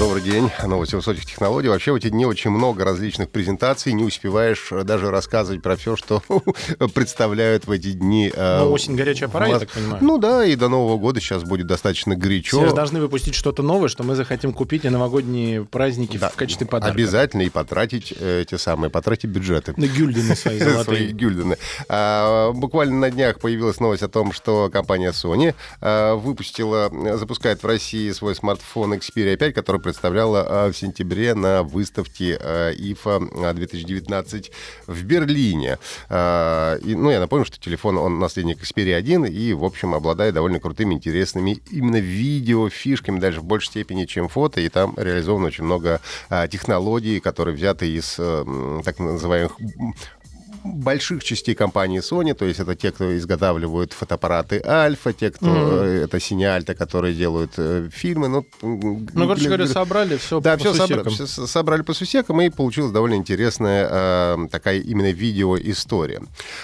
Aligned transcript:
Добрый 0.00 0.22
день. 0.22 0.50
Новости 0.66 0.94
высоких 0.94 1.26
технологий. 1.26 1.68
Вообще 1.68 1.92
в 1.92 1.96
эти 1.96 2.08
дни 2.08 2.24
очень 2.24 2.50
много 2.50 2.86
различных 2.86 3.28
презентаций. 3.28 3.92
Не 3.92 4.02
успеваешь 4.02 4.68
даже 4.84 5.10
рассказывать 5.10 5.60
про 5.60 5.76
все, 5.76 5.94
что 5.94 6.22
представляют 6.94 7.66
в 7.66 7.70
эти 7.70 7.92
дни. 7.92 8.32
э, 8.34 8.60
Ну, 8.60 8.72
осень 8.72 8.96
горячая 8.96 9.28
пора, 9.28 9.48
я 9.48 9.58
так 9.58 9.68
понимаю. 9.68 9.98
Ну 10.02 10.16
да, 10.16 10.42
и 10.46 10.56
до 10.56 10.70
Нового 10.70 10.96
года 10.96 11.20
сейчас 11.20 11.44
будет 11.44 11.66
достаточно 11.66 12.16
горячо. 12.16 12.64
Все 12.64 12.74
должны 12.74 12.98
выпустить 12.98 13.34
что-то 13.34 13.62
новое, 13.62 13.90
что 13.90 14.02
мы 14.02 14.14
захотим 14.14 14.54
купить 14.54 14.84
на 14.84 14.90
новогодние 14.90 15.66
праздники 15.66 16.16
Да, 16.16 16.30
в 16.30 16.34
качестве 16.34 16.66
подарка. 16.66 16.94
Обязательно 16.94 17.42
и 17.42 17.50
потратить 17.50 18.14
э, 18.18 18.40
эти 18.40 18.54
самые, 18.54 18.88
потратить 18.88 19.28
бюджеты. 19.28 19.74
На 19.76 19.84
гюльдены 19.84 20.34
свои 20.34 20.58
Свои 20.60 20.72
золотые. 20.72 21.10
гюльдены. 21.12 21.58
А, 21.90 22.52
буквально 22.52 22.96
на 22.96 23.10
днях 23.10 23.38
появилась 23.38 23.80
новость 23.80 24.02
о 24.02 24.08
том, 24.08 24.32
что 24.32 24.70
компания 24.72 25.10
Sony 25.10 25.54
а, 25.82 26.14
выпустила, 26.14 26.90
э, 26.90 27.18
запускает 27.18 27.62
в 27.62 27.66
России 27.66 28.10
свой 28.12 28.34
смартфон 28.34 28.94
Xperia 28.94 29.36
5, 29.36 29.54
который 29.54 29.89
представляла 29.90 30.46
а, 30.48 30.70
в 30.70 30.76
сентябре 30.76 31.34
на 31.34 31.64
выставке 31.64 32.38
а, 32.40 32.72
IFA 32.72 33.54
2019 33.54 34.52
в 34.86 35.02
Берлине. 35.02 35.78
А, 36.08 36.76
и, 36.76 36.94
ну, 36.94 37.10
я 37.10 37.18
напомню, 37.18 37.44
что 37.44 37.58
телефон, 37.58 37.98
он 37.98 38.20
наследник 38.20 38.62
Xperia 38.62 38.94
1 38.94 39.24
и, 39.24 39.52
в 39.52 39.64
общем, 39.64 39.94
обладает 39.94 40.34
довольно 40.34 40.60
крутыми, 40.60 40.94
интересными 40.94 41.60
именно 41.72 41.96
видео 41.96 42.68
фишками, 42.68 43.18
даже 43.18 43.40
в 43.40 43.44
большей 43.44 43.70
степени, 43.70 44.04
чем 44.04 44.28
фото, 44.28 44.60
и 44.60 44.68
там 44.68 44.94
реализовано 44.96 45.48
очень 45.48 45.64
много 45.64 46.00
а, 46.28 46.46
технологий, 46.46 47.18
которые 47.18 47.56
взяты 47.56 47.90
из 47.90 48.14
так 48.84 49.00
называемых 49.00 49.56
больших 50.64 51.24
частей 51.24 51.54
компании 51.54 52.00
Sony, 52.00 52.34
то 52.34 52.44
есть 52.44 52.60
это 52.60 52.74
те, 52.74 52.90
кто 52.92 53.16
изготавливают 53.16 53.92
фотоаппараты 53.92 54.62
Альфа, 54.64 55.12
те, 55.12 55.30
кто 55.30 55.46
э, 55.84 56.04
это 56.04 56.20
Синеальта, 56.20 56.74
которые 56.74 57.14
делают 57.14 57.52
э, 57.56 57.88
фильмы. 57.92 58.28
Ну, 58.28 58.46
Ну, 58.62 59.04
короче 59.28 59.46
говоря, 59.46 59.66
собрали 59.66 60.16
все 60.16 60.40
да, 60.40 60.54
по 60.54 60.58
все 60.58 60.74
сусекам. 60.74 61.26
собрали 61.46 61.82
по 61.82 61.94
сусекам, 61.94 62.40
и 62.40 62.50
получилась 62.50 62.92
довольно 62.92 63.14
интересная 63.14 63.88
э, 63.90 64.48
такая 64.50 64.78
именно 64.80 65.10
видеоистория. 65.12 66.22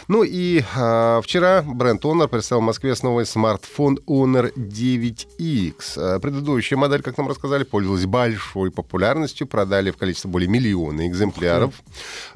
Ну 0.08 0.22
и 0.24 0.60
э, 0.76 1.20
вчера 1.22 1.62
бренд 1.62 2.04
Honor 2.04 2.28
представил 2.28 2.60
в 2.62 2.64
Москве 2.64 2.94
новый 3.02 3.26
смартфон 3.26 3.98
Honor 4.06 4.52
9X. 4.56 5.74
Э, 5.96 6.18
Предыдущая 6.20 6.78
модель, 6.78 7.02
как 7.02 7.18
нам 7.18 7.28
рассказали, 7.28 7.64
пользовалась 7.64 8.06
большой 8.06 8.70
популярностью, 8.70 9.46
продали 9.46 9.90
в 9.90 9.96
количестве 9.96 10.30
более 10.30 10.48
миллиона 10.48 11.06
экземпляров. 11.06 11.74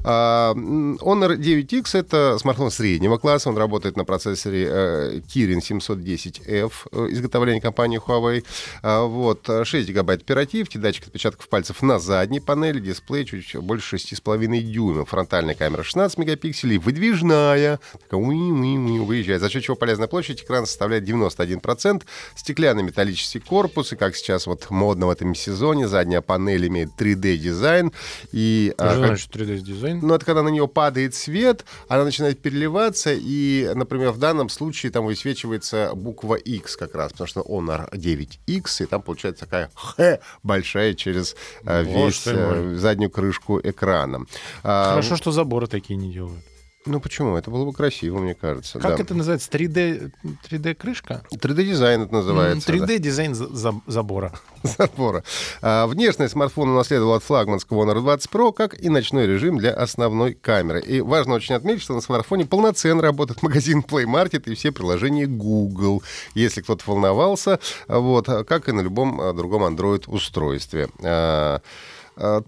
М, 0.03 0.95
Honor 0.97 1.35
9X— 1.51 1.89
это 1.93 2.37
смартфон 2.39 2.71
среднего 2.71 3.17
класса, 3.17 3.49
он 3.49 3.57
работает 3.57 3.97
на 3.97 4.05
процессоре 4.05 4.67
э, 4.69 5.19
Kirin 5.27 5.59
710F, 5.59 6.71
э, 6.91 7.07
изготовления 7.11 7.61
компании 7.61 7.99
Huawei. 7.99 8.43
А, 8.81 9.03
Вот, 9.03 9.47
э, 9.49 9.65
6 9.65 9.87
гигабайт 9.87 10.21
оперативки, 10.21 10.77
датчик 10.77 11.07
отпечатков 11.07 11.49
пальцев 11.49 11.81
на 11.81 11.99
задней 11.99 12.39
панели, 12.39 12.79
дисплей 12.79 13.25
чуть 13.25 13.55
больше 13.57 13.97
6,5 13.97 14.61
дюймов, 14.61 15.09
фронтальная 15.09 15.55
камера 15.55 15.83
16 15.83 16.17
мегапикселей, 16.17 16.77
выдвижная, 16.77 17.79
такая 17.91 18.19
выезжает, 18.21 19.41
за 19.41 19.49
счет 19.49 19.63
чего 19.63 19.75
полезная 19.75 20.07
площадь 20.07 20.41
экрана 20.43 20.65
составляет 20.65 21.07
91%, 21.07 22.03
стеклянный 22.35 22.83
металлический 22.83 23.39
корпус, 23.39 23.93
и 23.93 23.95
как 23.95 24.15
сейчас 24.15 24.47
вот 24.47 24.69
модно 24.69 25.07
в 25.07 25.09
этом 25.09 25.35
сезоне, 25.35 25.87
задняя 25.87 26.21
панель 26.21 26.67
имеет 26.67 26.89
3D-дизайн, 26.97 27.91
и... 28.31 28.73
а, 28.77 28.89
как- 28.89 28.97
значит 28.97 29.35
3D-дизайн? 29.35 29.99
ну, 30.01 30.13
это 30.15 30.25
когда 30.25 30.43
на 30.43 30.49
нее 30.49 30.67
падает 30.67 31.15
свет, 31.15 31.40
она 31.87 32.03
начинает 32.03 32.41
переливаться, 32.41 33.11
и, 33.13 33.71
например, 33.75 34.11
в 34.11 34.17
данном 34.17 34.49
случае 34.49 34.91
там 34.91 35.05
высвечивается 35.05 35.91
буква 35.93 36.35
X 36.35 36.77
как 36.77 36.95
раз, 36.95 37.11
потому 37.11 37.27
что 37.27 37.41
Honor 37.41 37.91
9X, 37.91 38.83
и 38.83 38.85
там 38.85 39.01
получается 39.01 39.45
такая 39.45 39.69
Х 39.75 40.19
большая 40.43 40.93
через 40.93 41.35
э, 41.65 41.83
весь 41.83 42.23
э, 42.25 42.75
заднюю 42.75 43.09
крышку 43.09 43.59
экрана. 43.61 44.25
А, 44.63 44.91
Хорошо, 44.91 45.15
что 45.15 45.31
заборы 45.31 45.67
такие 45.67 45.95
не 45.95 46.11
делают. 46.11 46.43
Ну 46.85 46.99
почему? 46.99 47.37
Это 47.37 47.51
было 47.51 47.65
бы 47.65 47.73
красиво, 47.73 48.17
мне 48.17 48.33
кажется. 48.33 48.79
Как 48.79 48.97
да. 48.97 49.03
это 49.03 49.13
называется? 49.13 49.49
3D, 49.51 50.11
3D-крышка? 50.49 51.23
3D-дизайн 51.31 52.03
это 52.03 52.13
называется. 52.13 52.67
да. 52.67 52.73
3D-дизайн 52.73 53.35
за- 53.35 53.55
за- 53.55 53.81
забора. 53.85 54.33
забора. 54.63 55.23
А, 55.61 55.85
внешность 55.85 56.33
смартфона 56.33 56.71
унаследовал 56.73 57.13
от 57.13 57.23
флагманского 57.23 57.85
Honor 57.85 58.01
20 58.01 58.31
Pro, 58.31 58.51
как 58.51 58.79
и 58.79 58.89
ночной 58.89 59.27
режим 59.27 59.59
для 59.59 59.73
основной 59.73 60.33
камеры. 60.33 60.81
И 60.81 61.01
важно 61.01 61.35
очень 61.35 61.53
отметить, 61.53 61.83
что 61.83 61.93
на 61.93 62.01
смартфоне 62.01 62.45
полноценно 62.47 63.03
работает 63.03 63.43
магазин 63.43 63.85
Play 63.87 64.05
Market 64.05 64.49
и 64.49 64.55
все 64.55 64.71
приложения 64.71 65.27
Google, 65.27 66.01
если 66.33 66.61
кто-то 66.61 66.83
волновался, 66.87 67.59
вот, 67.87 68.25
как 68.25 68.69
и 68.69 68.71
на 68.71 68.81
любом 68.81 69.21
а, 69.21 69.33
другом 69.33 69.63
Android-устройстве. 69.63 70.89
А, 71.03 71.11
а, 71.11 71.61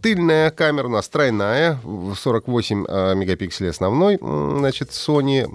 Тыльная 0.01 0.51
камера 0.51 0.88
у 0.88 0.91
нас 0.91 1.07
тройная, 1.09 1.79
в 1.84 2.16
48 2.16 2.85
а, 2.88 3.13
мегапикселей 3.13 3.69
основной, 3.69 4.19
значит, 4.22 4.90
Sony 4.90 5.47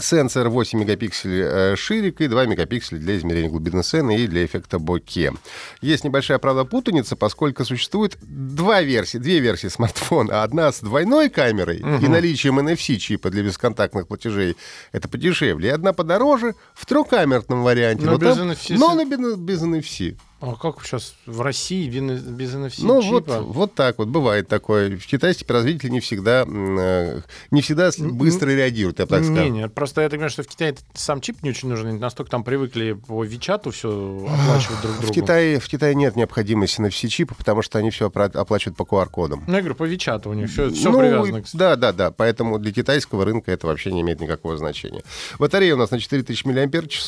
Сенсор 0.00 0.48
8 0.48 0.78
мегапикселей 0.78 1.42
э, 1.42 1.76
ширик 1.76 2.20
и 2.20 2.28
2 2.28 2.46
мегапикселя 2.46 2.98
для 3.00 3.16
измерения 3.16 3.50
глубины 3.50 3.82
сцены 3.82 4.16
и 4.16 4.28
для 4.28 4.44
эффекта 4.44 4.78
боке. 4.78 5.32
Есть 5.80 6.04
небольшая, 6.04 6.38
правда, 6.38 6.64
путаница, 6.64 7.16
поскольку 7.16 7.64
существует 7.64 8.16
два 8.22 8.80
версии, 8.80 9.18
две 9.18 9.40
версии 9.40 9.66
смартфона. 9.66 10.44
Одна 10.44 10.70
с 10.70 10.80
двойной 10.80 11.30
камерой 11.30 11.78
и 11.78 12.08
наличием 12.08 12.60
NFC-чипа 12.60 13.30
для 13.30 13.42
бесконтактных 13.42 14.06
платежей. 14.06 14.56
Это 14.92 15.08
подешевле. 15.08 15.70
И 15.70 15.72
одна 15.72 15.92
подороже 15.92 16.54
в 16.74 16.86
трехкамерном 16.86 17.64
варианте. 17.64 18.04
Но 18.04 18.18
без 18.18 18.36
там- 18.36 18.50
NFC. 18.50 18.76
но 18.78 18.94
на 18.94 19.04
без, 19.04 19.36
без 19.36 19.62
NFC. 19.62 20.16
А 20.40 20.54
как 20.54 20.84
сейчас 20.84 21.14
в 21.26 21.40
России 21.40 21.88
без 21.88 22.54
NFC 22.54 22.74
Ну, 22.82 23.00
вот, 23.00 23.24
чипа? 23.26 23.40
вот 23.40 23.74
так 23.74 23.98
вот, 23.98 24.06
бывает 24.06 24.46
такое. 24.46 24.96
В 24.96 25.04
Китае 25.04 25.34
теперь 25.34 25.56
развители 25.56 25.90
не 25.90 25.98
всегда, 25.98 26.44
э, 26.46 27.20
не 27.50 27.60
всегда 27.60 27.90
быстро 27.98 28.50
реагируют, 28.50 29.00
я 29.00 29.06
бы 29.06 29.10
так 29.10 29.22
Не, 29.22 29.34
скажу. 29.34 29.48
не, 29.52 29.68
просто 29.68 30.02
я 30.02 30.06
так 30.08 30.12
понимаю, 30.18 30.30
что 30.30 30.44
в 30.44 30.46
Китае 30.46 30.76
сам 30.94 31.20
чип 31.20 31.42
не 31.42 31.50
очень 31.50 31.68
нужен. 31.68 31.98
Настолько 31.98 32.30
там 32.30 32.44
привыкли 32.44 32.92
по 32.92 33.24
Вичату 33.24 33.72
все 33.72 33.88
оплачивать 33.90 34.80
друг 34.82 34.94
В 34.94 35.00
другу. 35.00 35.14
Китае, 35.14 35.58
в 35.58 35.66
Китае 35.66 35.94
нет 35.96 36.14
необходимости 36.14 36.88
все 36.90 37.08
чипы, 37.08 37.34
потому 37.34 37.62
что 37.62 37.78
они 37.80 37.90
все 37.90 38.06
оплачивают 38.06 38.76
по 38.76 38.84
QR-кодам. 38.84 39.42
Ну, 39.46 39.52
я 39.54 39.58
говорю, 39.60 39.74
по 39.74 39.84
Вичату 39.84 40.30
у 40.30 40.34
них 40.34 40.50
все, 40.50 40.70
все 40.70 40.90
Ну, 40.92 40.98
привязано. 41.00 41.42
к- 41.42 41.46
Да, 41.54 41.74
да, 41.74 41.92
да. 41.92 42.10
Поэтому 42.12 42.58
для 42.60 42.72
китайского 42.72 43.24
рынка 43.24 43.50
это 43.50 43.66
вообще 43.66 43.90
не 43.92 44.02
имеет 44.02 44.20
никакого 44.20 44.56
значения. 44.56 45.02
Батарея 45.40 45.74
у 45.74 45.78
нас 45.78 45.90
на 45.90 45.98
4000 45.98 46.46
мАч. 46.46 47.02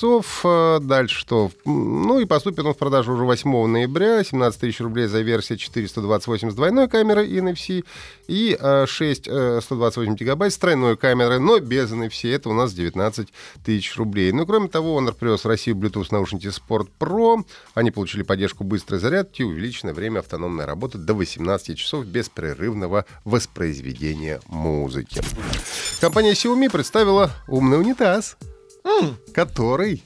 э, 0.44 0.78
Дальше 0.82 1.20
что? 1.20 1.50
Ну 1.64 2.18
и 2.18 2.24
поступит 2.24 2.64
он 2.64 2.74
в 2.74 2.76
продажу 2.76 3.12
уже 3.12 3.19
8 3.24 3.66
ноября. 3.66 4.22
17 4.24 4.60
тысяч 4.60 4.80
рублей 4.80 5.06
за 5.06 5.20
версию 5.20 5.58
428 5.58 6.50
с 6.50 6.54
двойной 6.54 6.88
камерой 6.88 7.30
NFC 7.30 7.84
и 8.28 8.56
э, 8.58 8.86
6 8.86 9.28
э, 9.28 9.60
128 9.62 10.14
гигабайт 10.16 10.52
с 10.52 10.58
тройной 10.58 10.96
камерой, 10.96 11.38
но 11.38 11.58
без 11.58 11.90
NFC. 11.90 12.34
Это 12.34 12.48
у 12.48 12.52
нас 12.52 12.72
19 12.72 13.28
тысяч 13.64 13.96
рублей. 13.96 14.32
Ну, 14.32 14.46
кроме 14.46 14.68
того, 14.68 14.94
он 14.94 15.12
привез 15.14 15.44
в 15.44 15.48
Россию 15.48 15.76
Bluetooth 15.76 16.08
наушники 16.10 16.46
Sport 16.46 16.88
Pro. 16.98 17.44
Они 17.74 17.90
получили 17.90 18.22
поддержку 18.22 18.64
быстрой 18.64 19.00
зарядки 19.00 19.42
и 19.42 19.44
увеличенное 19.44 19.94
время 19.94 20.20
автономной 20.20 20.64
работы 20.64 20.98
до 20.98 21.14
18 21.14 21.76
часов 21.76 22.06
беспрерывного 22.06 23.04
воспроизведения 23.24 24.40
музыки. 24.46 25.20
Компания 26.00 26.32
Xiaomi 26.32 26.70
представила 26.70 27.30
умный 27.48 27.78
унитаз, 27.78 28.36
который 29.34 30.02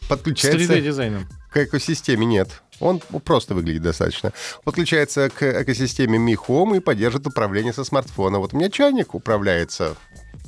С 0.00 0.06
подключается 0.08 0.74
3D-дизайном. 0.74 1.26
к 1.52 1.56
экосистеме. 1.58 2.26
Нет, 2.26 2.62
он 2.80 3.00
просто 3.00 3.54
выглядит 3.54 3.82
достаточно. 3.82 4.32
Подключается 4.64 5.30
к 5.30 5.62
экосистеме 5.62 6.18
Mi 6.18 6.36
Home 6.46 6.76
и 6.76 6.80
поддержит 6.80 7.26
управление 7.26 7.72
со 7.72 7.84
смартфона. 7.84 8.38
Вот 8.38 8.54
у 8.54 8.56
меня 8.56 8.70
чайник 8.70 9.14
управляется 9.14 9.96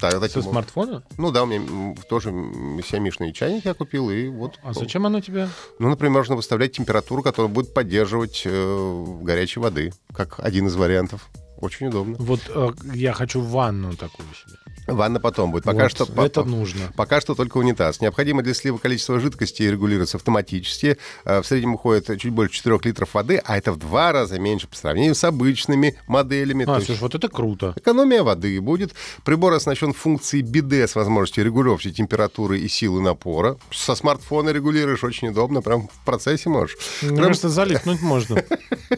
да, 0.00 0.10
Со 0.10 0.20
таким 0.20 0.42
смартфона? 0.42 1.02
Ну 1.16 1.30
да, 1.30 1.42
у 1.42 1.46
меня 1.46 1.94
тоже 2.08 2.30
сиамишный 2.88 3.32
чайник 3.32 3.64
я 3.64 3.74
купил, 3.74 4.10
и 4.10 4.28
вот. 4.28 4.58
А 4.62 4.72
зачем 4.72 5.06
оно 5.06 5.20
тебе? 5.20 5.48
Ну, 5.78 5.88
например, 5.88 6.12
можно 6.18 6.36
выставлять 6.36 6.72
температуру, 6.72 7.22
которая 7.22 7.52
будет 7.52 7.74
поддерживать 7.74 8.42
э, 8.44 9.04
горячей 9.22 9.60
воды, 9.60 9.92
как 10.12 10.38
один 10.40 10.68
из 10.68 10.76
вариантов. 10.76 11.28
Очень 11.60 11.88
удобно. 11.88 12.16
Вот 12.18 12.40
э, 12.48 12.68
я 12.94 13.12
хочу 13.12 13.40
ванну 13.40 13.94
такую 13.96 14.28
себе. 14.34 14.56
Ванна 14.86 15.20
потом 15.20 15.50
будет. 15.50 15.64
Пока 15.64 15.82
Вот, 15.82 15.90
что 15.90 16.04
это 16.24 16.42
по- 16.42 16.48
нужно. 16.48 16.80
Пока 16.96 17.20
что 17.20 17.34
только 17.34 17.58
унитаз. 17.58 18.00
Необходимо 18.00 18.42
для 18.42 18.54
слива 18.54 18.78
количество 18.78 19.20
жидкости 19.20 19.62
регулируется 19.64 20.16
автоматически. 20.16 20.96
Э, 21.26 21.42
В 21.42 21.46
среднем 21.46 21.74
уходит 21.74 22.18
чуть 22.18 22.32
больше 22.32 22.54
4 22.56 22.78
литров 22.84 23.12
воды, 23.12 23.40
а 23.44 23.58
это 23.58 23.72
в 23.72 23.76
два 23.76 24.12
раза 24.12 24.38
меньше 24.38 24.66
по 24.66 24.76
сравнению 24.76 25.14
с 25.14 25.22
обычными 25.24 25.98
моделями. 26.06 26.64
А, 26.66 26.76
есть 26.76 26.86
слушай, 26.86 27.00
вот 27.00 27.14
это 27.14 27.28
круто. 27.28 27.74
Экономия 27.76 28.22
воды 28.22 28.58
будет. 28.62 28.94
Прибор 29.24 29.52
оснащен 29.52 29.92
функцией 29.92 30.42
биде 30.42 30.86
с 30.88 30.94
возможностью 30.94 31.44
регулировки 31.44 31.90
температуры 31.92 32.58
и 32.58 32.68
силы 32.68 33.02
напора. 33.02 33.58
Со 33.70 33.94
смартфона 33.94 34.50
регулируешь 34.50 35.04
очень 35.04 35.28
удобно, 35.28 35.60
прям 35.60 35.88
в 35.88 36.04
процессе 36.06 36.48
можешь. 36.48 36.76
Мне 37.02 37.10
Кроме, 37.10 37.26
кажется, 37.26 37.48
залипнуть 37.50 38.00
можно. 38.00 38.42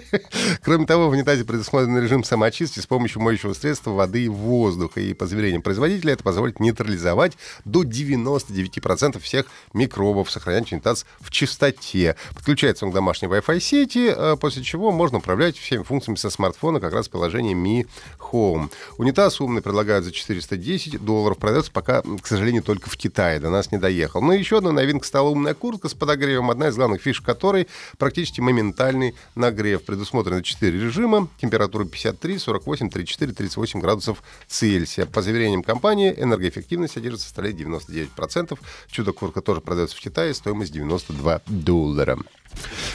кроме 0.63 0.87
того, 0.87 1.09
в 1.09 1.13
унитазе 1.13 1.45
предусмотрен 1.45 1.99
режим 1.99 2.23
самоочистки 2.25 2.50
с 2.55 2.87
помощью 2.87 3.23
моющего 3.23 3.53
средства 3.53 3.93
воды 3.93 4.25
и 4.25 4.29
воздуха. 4.29 5.01
И 5.01 5.15
по 5.15 5.27
заверениям 5.27 5.63
производителя 5.63 6.15
это 6.15 6.23
позволит 6.23 6.61
нейтрализовать 6.61 7.37
до 7.65 7.83
99% 7.83 9.19
всех 9.21 9.47
микробов, 9.73 10.31
сохранять 10.31 10.73
унитаз 10.73 11.07
в 11.21 11.31
чистоте. 11.31 12.17
Подключается 12.35 12.85
он 12.85 12.93
к 12.93 12.95
домашней 12.95 13.29
Wi-Fi 13.29 13.61
сети, 13.61 14.13
э, 14.15 14.37
после 14.41 14.63
чего 14.63 14.91
можно 14.91 15.19
управлять 15.19 15.57
всеми 15.57 15.83
функциями 15.83 16.17
со 16.17 16.31
смартфона 16.31 16.81
как 16.81 16.93
раз 16.93 17.09
приложением 17.09 17.65
Mi 17.65 17.87
Home. 18.33 18.71
Унитаз 18.99 19.41
умный 19.41 19.63
предлагают 19.63 20.05
за 20.05 20.13
410 20.13 21.03
долларов. 21.03 21.39
Продается 21.39 21.71
пока, 21.73 22.03
к 22.03 22.27
сожалению, 22.27 22.63
только 22.63 22.91
в 22.91 22.97
Китае. 22.97 23.41
До 23.41 23.51
нас 23.51 23.71
не 23.73 23.79
доехал. 23.79 24.21
Ну 24.21 24.33
и 24.33 24.39
еще 24.39 24.59
одна 24.59 24.73
новинка 24.73 25.07
стала 25.07 25.29
умная 25.29 25.55
куртка 25.55 25.89
с 25.89 25.95
подогревом. 25.95 26.51
Одна 26.51 26.69
из 26.69 26.77
главных 26.77 27.03
фишек 27.03 27.25
которой 27.25 27.69
практически 27.99 28.41
моментальный 28.41 29.15
нагрев. 29.35 29.83
Предусмотрены 29.83 30.43
4 30.43 30.79
режима. 30.79 31.29
Температура 31.41 31.85
53, 31.85 32.39
48, 32.41 32.91
34, 32.91 33.33
38 33.33 33.81
градусов 33.81 34.23
Цельсия. 34.49 35.07
По 35.07 35.23
заверениям 35.23 35.63
компании, 35.63 36.15
энергоэффективность 36.17 36.97
одежды 36.97 37.21
составляет 37.21 37.57
99%. 37.57 38.59
Чудо-куртка 38.91 39.41
тоже 39.41 39.61
продается 39.61 39.97
в 39.97 40.01
Китае. 40.01 40.35
Стоимость 40.35 40.73
92 40.73 41.43
доллара. 41.47 42.19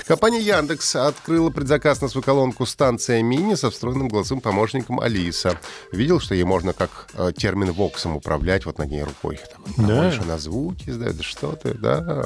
Компания 0.07 0.40
Яндекс 0.40 0.96
открыла 0.96 1.50
предзаказ 1.50 2.02
на 2.02 2.07
свою 2.07 2.24
колонку 2.24 2.66
«Станция 2.66 3.24
Мини» 3.24 3.56
со 3.56 3.72
встроенным 3.72 4.07
голосовым 4.07 4.42
помощником 4.42 5.00
Алиса. 5.00 5.60
Видел, 5.92 6.19
что 6.19 6.36
ей 6.36 6.44
можно 6.44 6.74
как 6.74 7.07
э, 7.16 7.31
термин 7.36 7.72
«воксом» 7.72 8.16
управлять 8.16 8.66
вот 8.66 8.78
над 8.78 8.92
ней 8.92 9.04
рукой. 9.04 9.38
Так, 9.38 9.88
Да. 9.88 10.04
Больше 10.04 10.24
на 10.24 10.38
звуки 10.38 10.90
издает. 10.90 11.18
Да 11.18 11.24
что 11.24 11.56
ты, 11.56 11.74
да. 11.74 12.25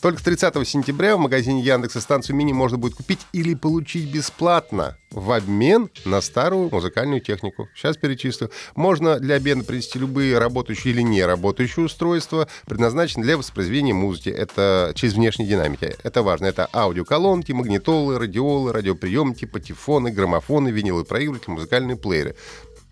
Только 0.00 0.22
30 0.22 0.66
сентября 0.66 1.16
в 1.16 1.20
магазине 1.20 1.62
Яндекса 1.62 2.00
станцию 2.00 2.36
«Мини» 2.36 2.52
можно 2.52 2.76
будет 2.76 2.94
купить 2.94 3.20
или 3.32 3.54
получить 3.54 4.10
бесплатно 4.12 4.96
в 5.12 5.30
обмен 5.32 5.90
на 6.04 6.20
старую 6.20 6.70
музыкальную 6.70 7.20
технику. 7.20 7.68
Сейчас 7.74 7.96
перечислю. 7.96 8.50
Можно 8.74 9.18
для 9.18 9.36
обмена 9.36 9.62
принести 9.62 9.98
любые 9.98 10.38
работающие 10.38 10.92
или 10.92 11.02
не 11.02 11.24
работающие 11.24 11.84
устройства, 11.84 12.48
предназначенные 12.66 13.24
для 13.24 13.36
воспроизведения 13.36 13.94
музыки. 13.94 14.30
Это 14.30 14.92
через 14.94 15.14
внешние 15.14 15.48
динамики. 15.48 15.96
Это 16.02 16.22
важно. 16.22 16.46
Это 16.46 16.61
аудиоколонки, 16.72 17.52
магнитолы, 17.52 18.18
радиолы, 18.18 18.72
радиоприемники, 18.72 19.44
патефоны, 19.44 20.10
граммофоны, 20.10 20.68
виниловые 20.68 21.04
проигрыватели, 21.04 21.50
музыкальные 21.50 21.96
плееры. 21.96 22.36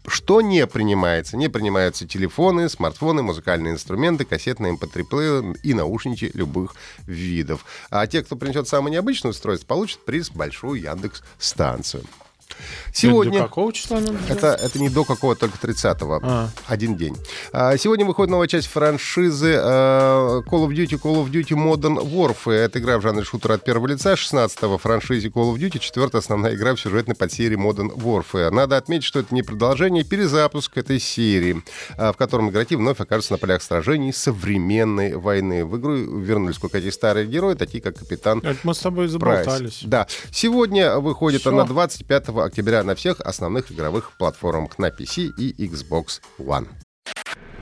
Что 0.06 0.40
не 0.40 0.66
принимается? 0.66 1.36
Не 1.36 1.48
принимаются 1.48 2.06
телефоны, 2.06 2.68
смартфоны, 2.68 3.22
музыкальные 3.22 3.74
инструменты, 3.74 4.24
кассетные 4.24 4.74
mp3-плееры 4.74 5.54
и 5.62 5.74
наушники 5.74 6.30
любых 6.32 6.74
видов. 7.06 7.64
А 7.90 8.06
те, 8.06 8.22
кто 8.22 8.36
принесет 8.36 8.66
самое 8.66 8.94
необычное 8.94 9.30
устройство, 9.30 9.66
получат 9.66 10.04
приз 10.04 10.30
большую 10.30 10.80
Яндекс-станцию. 10.80 12.04
До 12.50 12.96
Сегодня... 12.96 13.42
какого 13.42 13.72
числа 13.72 14.00
делать? 14.00 14.20
Это, 14.28 14.48
это 14.48 14.78
не 14.78 14.88
до 14.88 15.04
какого, 15.04 15.36
только 15.36 15.56
30-го. 15.58 16.20
А. 16.22 16.48
Один 16.66 16.96
день. 16.96 17.16
А, 17.52 17.76
Сегодня 17.76 18.04
выходит 18.04 18.30
новая 18.30 18.48
часть 18.48 18.68
франшизы 18.68 19.52
э, 19.52 20.42
Call 20.46 20.66
of 20.66 20.70
Duty, 20.70 21.00
Call 21.00 21.24
of 21.24 21.30
Duty 21.30 21.56
Modern 21.56 21.98
Warfare. 22.02 22.52
Это 22.52 22.78
игра 22.78 22.98
в 22.98 23.02
жанре 23.02 23.24
шутера 23.24 23.54
от 23.54 23.64
первого 23.64 23.86
лица. 23.86 24.14
16-го 24.14 24.78
франшизе 24.78 25.28
Call 25.28 25.54
of 25.54 25.56
Duty. 25.56 25.78
Четвертая 25.78 26.20
основная 26.20 26.54
игра 26.54 26.74
в 26.74 26.80
сюжетной 26.80 27.14
подсерии 27.14 27.56
Modern 27.56 27.94
Warfare. 27.94 28.50
Надо 28.50 28.76
отметить, 28.76 29.04
что 29.04 29.20
это 29.20 29.34
не 29.34 29.42
продолжение, 29.42 30.02
а 30.02 30.04
перезапуск 30.04 30.76
этой 30.76 30.98
серии, 30.98 31.62
а, 31.96 32.12
в 32.12 32.16
котором 32.16 32.50
игроки 32.50 32.76
вновь 32.76 33.00
окажутся 33.00 33.32
на 33.32 33.38
полях 33.38 33.62
сражений 33.62 34.12
современной 34.12 35.14
войны. 35.16 35.64
В 35.64 35.78
игру 35.78 35.94
вернулись 35.94 36.58
кое-какие 36.58 36.90
старые 36.90 37.26
герои, 37.26 37.54
такие 37.54 37.82
как 37.82 37.98
Капитан 37.98 38.38
Это 38.38 38.58
мы 38.64 38.74
с 38.74 38.78
тобой 38.78 39.08
Прайс. 39.18 39.44
заболтались. 39.44 39.80
Да. 39.84 40.06
Сегодня 40.32 40.98
выходит 40.98 41.42
Всё. 41.42 41.50
она 41.50 41.64
25 41.64 42.28
октября 42.44 42.82
на 42.84 42.94
всех 42.94 43.20
основных 43.20 43.70
игровых 43.72 44.12
платформах 44.18 44.78
на 44.78 44.88
PC 44.88 45.30
и 45.38 45.66
Xbox 45.66 46.20
One. 46.38 46.68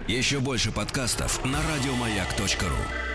Еще 0.07 0.39
больше 0.41 0.73
подкастов 0.73 1.45
на 1.45 1.59
радиомаяк.ру. 1.63 3.08